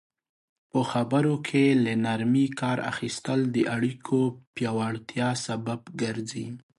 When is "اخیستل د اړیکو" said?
2.91-4.19